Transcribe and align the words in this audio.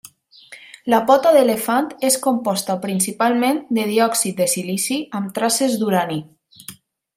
La 0.93 0.99
pota 1.09 1.33
d'elefant 1.35 1.89
és 2.09 2.17
composta 2.23 2.77
principalment 2.87 3.61
de 3.79 3.85
diòxid 3.93 4.41
de 4.41 4.49
silici 4.57 4.99
amb 5.21 5.37
traces 5.39 5.77
d'urani. 5.83 6.19